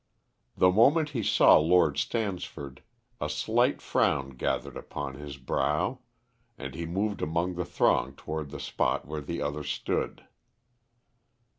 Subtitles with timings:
[0.57, 2.81] The moment he saw Lord Stansford
[3.19, 5.99] a slight frown gathered upon his brow,
[6.57, 10.25] and he moved among the throng toward the spot where the other stood.